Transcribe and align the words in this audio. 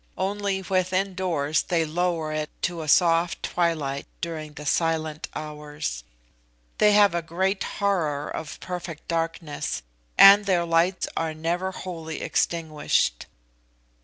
Only, 0.17 0.63
within 0.63 1.13
doors, 1.13 1.61
they 1.61 1.85
lower 1.85 2.33
it 2.33 2.49
to 2.63 2.81
a 2.81 2.87
soft 2.87 3.43
twilight 3.43 4.07
during 4.19 4.53
the 4.53 4.65
Silent 4.65 5.27
Hours. 5.35 6.03
They 6.79 6.93
have 6.93 7.13
a 7.13 7.21
great 7.21 7.63
horror 7.63 8.27
of 8.27 8.59
perfect 8.61 9.07
darkness, 9.07 9.83
and 10.17 10.47
their 10.47 10.65
lights 10.65 11.07
are 11.15 11.35
never 11.35 11.71
wholly 11.71 12.23
extinguished. 12.23 13.27